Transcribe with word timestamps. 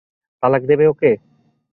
তালাক 0.43 0.63
দেবে 0.69 0.85
ওকে? 0.87 1.11